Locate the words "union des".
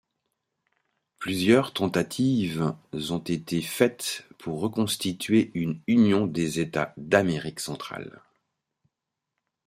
5.85-6.59